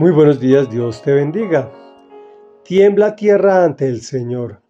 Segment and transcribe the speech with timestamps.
[0.00, 1.70] Muy buenos días, Dios te bendiga.
[2.64, 4.62] Tiembla tierra ante el Señor.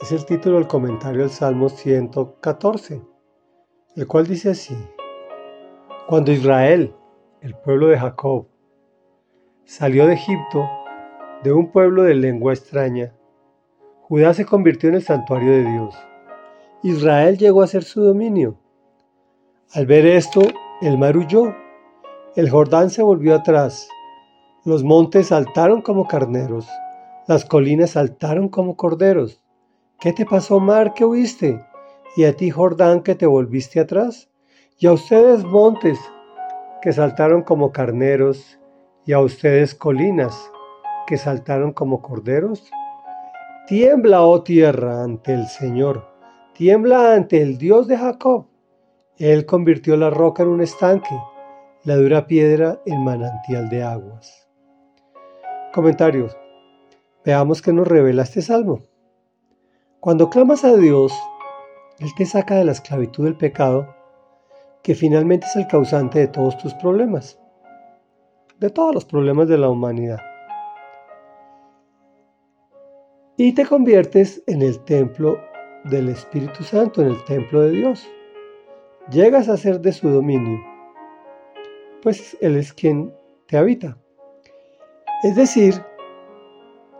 [0.00, 3.02] Es el título del comentario del Salmo 114,
[3.94, 4.74] el cual dice así.
[6.06, 6.94] Cuando Israel,
[7.42, 8.46] el pueblo de Jacob,
[9.66, 10.66] salió de Egipto,
[11.42, 13.12] de un pueblo de lengua extraña,
[14.00, 15.94] Judá se convirtió en el santuario de Dios.
[16.82, 18.58] Israel llegó a ser su dominio.
[19.74, 20.40] Al ver esto,
[20.80, 21.54] el mar huyó,
[22.34, 23.90] el Jordán se volvió atrás
[24.64, 26.68] los montes saltaron como carneros,
[27.26, 29.42] las colinas saltaron como corderos.
[29.98, 31.64] ¿Qué te pasó, mar, que huiste?
[32.16, 34.30] ¿Y a ti, Jordán, que te volviste atrás?
[34.78, 35.98] ¿Y a ustedes, montes,
[36.80, 38.60] que saltaron como carneros?
[39.04, 40.50] ¿Y a ustedes, colinas,
[41.08, 42.70] que saltaron como corderos?
[43.66, 46.08] Tiembla, oh tierra, ante el Señor,
[46.54, 48.46] tiembla ante el Dios de Jacob.
[49.18, 51.16] Él convirtió la roca en un estanque,
[51.82, 54.42] la dura piedra en manantial de aguas.
[55.72, 56.36] Comentarios.
[57.24, 58.82] Veamos qué nos revela este salmo.
[60.00, 61.14] Cuando clamas a Dios,
[61.98, 63.94] Él te saca de la esclavitud del pecado,
[64.82, 67.40] que finalmente es el causante de todos tus problemas,
[68.58, 70.20] de todos los problemas de la humanidad.
[73.38, 75.40] Y te conviertes en el templo
[75.84, 78.06] del Espíritu Santo, en el templo de Dios.
[79.10, 80.60] Llegas a ser de su dominio,
[82.02, 83.14] pues Él es quien
[83.46, 83.96] te habita.
[85.22, 85.80] Es decir,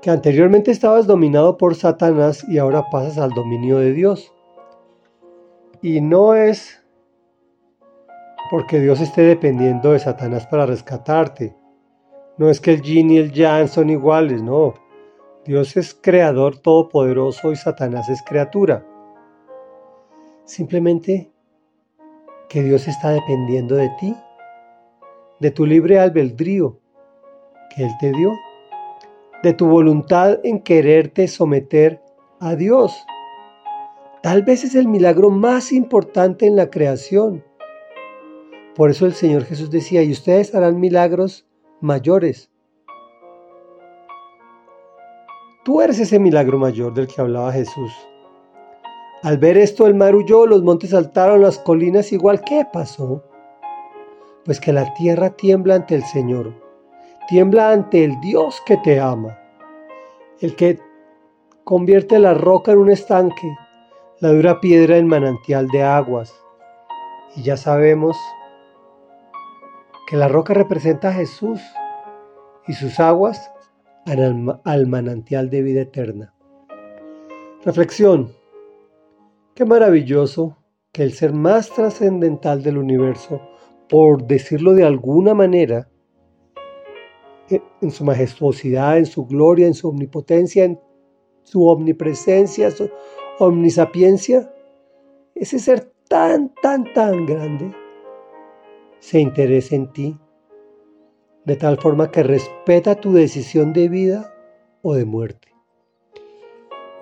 [0.00, 4.32] que anteriormente estabas dominado por Satanás y ahora pasas al dominio de Dios.
[5.82, 6.82] Y no es
[8.50, 11.54] porque Dios esté dependiendo de Satanás para rescatarte.
[12.38, 14.74] No es que el yin y el yang son iguales, no.
[15.44, 18.86] Dios es creador todopoderoso y Satanás es criatura.
[20.44, 21.30] Simplemente
[22.48, 24.16] que Dios está dependiendo de ti,
[25.40, 26.80] de tu libre albedrío,
[27.76, 28.32] él te dio,
[29.42, 32.00] de tu voluntad en quererte someter
[32.40, 32.96] a Dios.
[34.22, 37.44] Tal vez es el milagro más importante en la creación.
[38.74, 41.46] Por eso el Señor Jesús decía, y ustedes harán milagros
[41.80, 42.50] mayores.
[45.64, 47.92] Tú eres ese milagro mayor del que hablaba Jesús.
[49.22, 52.42] Al ver esto el mar huyó, los montes saltaron, las colinas igual.
[52.42, 53.24] ¿Qué pasó?
[54.44, 56.65] Pues que la tierra tiembla ante el Señor
[57.28, 59.36] Tiembla ante el Dios que te ama,
[60.40, 60.78] el que
[61.64, 63.52] convierte la roca en un estanque,
[64.20, 66.32] la dura piedra en manantial de aguas.
[67.34, 68.16] Y ya sabemos
[70.06, 71.60] que la roca representa a Jesús
[72.68, 73.50] y sus aguas
[74.06, 76.32] al, al manantial de vida eterna.
[77.64, 78.32] Reflexión.
[79.56, 80.56] Qué maravilloso
[80.92, 83.40] que el ser más trascendental del universo,
[83.88, 85.88] por decirlo de alguna manera,
[87.48, 90.80] en su majestuosidad, en su gloria, en su omnipotencia, en
[91.42, 92.90] su omnipresencia, su
[93.38, 94.52] omnisapiencia,
[95.34, 97.72] ese ser tan, tan, tan grande
[98.98, 100.18] se interesa en ti,
[101.44, 104.34] de tal forma que respeta tu decisión de vida
[104.82, 105.48] o de muerte.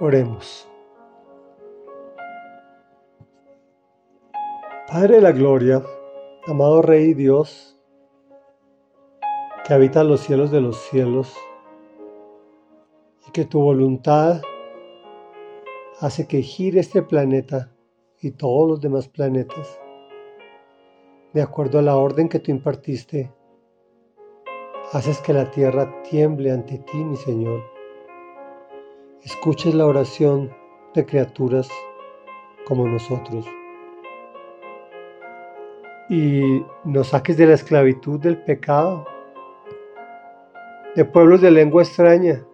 [0.00, 0.68] Oremos.
[4.88, 5.82] Padre de la Gloria,
[6.46, 7.73] amado Rey Dios,
[9.64, 11.34] que habita los cielos de los cielos
[13.26, 14.42] y que tu voluntad
[16.00, 17.72] hace que gire este planeta
[18.20, 19.80] y todos los demás planetas
[21.32, 23.32] de acuerdo a la orden que tú impartiste.
[24.92, 27.60] Haces que la tierra tiemble ante ti, mi Señor.
[29.22, 30.54] Escuches la oración
[30.94, 31.68] de criaturas
[32.66, 33.46] como nosotros.
[36.08, 39.04] Y nos saques de la esclavitud del pecado
[40.94, 42.46] de pueblos de lengua extraña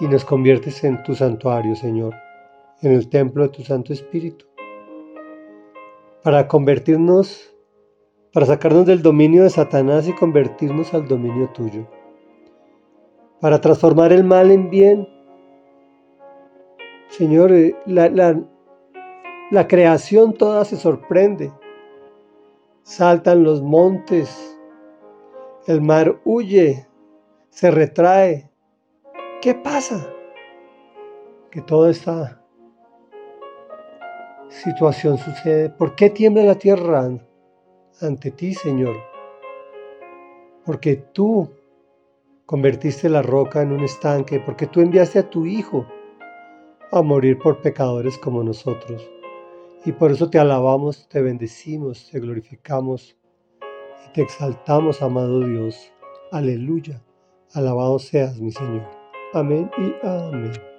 [0.00, 2.14] y nos conviertes en tu santuario, Señor,
[2.80, 4.46] en el templo de tu Santo Espíritu,
[6.22, 7.54] para convertirnos,
[8.32, 11.86] para sacarnos del dominio de Satanás y convertirnos al dominio tuyo,
[13.40, 15.08] para transformar el mal en bien.
[17.08, 18.40] Señor, eh, la, la,
[19.50, 21.52] la creación toda se sorprende.
[22.84, 24.58] Saltan los montes,
[25.66, 26.86] el mar huye
[27.52, 28.50] se retrae.
[29.42, 30.10] ¿Qué pasa?
[31.50, 32.42] Que toda esta
[34.48, 35.68] situación sucede.
[35.68, 37.10] ¿Por qué tiembla la tierra
[38.00, 38.96] ante ti, Señor?
[40.64, 41.50] Porque tú
[42.46, 45.86] convertiste la roca en un estanque, porque tú enviaste a tu Hijo
[46.90, 49.10] a morir por pecadores como nosotros.
[49.84, 53.18] Y por eso te alabamos, te bendecimos, te glorificamos
[54.06, 55.92] y te exaltamos, amado Dios.
[56.30, 57.02] Aleluya.
[57.54, 58.88] Alabado seas, mi Señor.
[59.34, 60.71] Amén y amén.